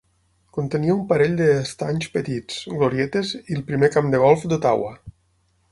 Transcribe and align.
Contenia 0.57 0.95
un 0.99 1.03
parell 1.11 1.35
de 1.41 1.49
estanys 1.57 2.09
petits, 2.15 2.59
glorietes 2.79 3.35
i 3.43 3.61
el 3.61 3.65
primer 3.71 3.95
camp 3.99 4.13
de 4.17 4.25
golf 4.27 4.49
d'Ottawa. 4.55 4.97